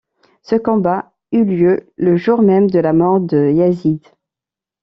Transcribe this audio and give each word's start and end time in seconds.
Ce 0.41 0.55
combat 0.55 1.13
eu 1.31 1.43
lieu 1.45 1.91
le 1.95 2.15
jour 2.17 2.41
même 2.41 2.71
de 2.71 2.79
la 2.79 2.91
mort 2.91 3.19
de 3.19 3.51
Yazid. 3.51 4.01